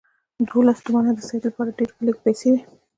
دوولس 0.47 0.79
تومنه 0.85 1.11
د 1.15 1.19
سید 1.27 1.41
لپاره 1.47 1.75
ډېرې 1.77 2.03
لږې 2.05 2.21
پیسې 2.25 2.47
وې. 2.51 2.61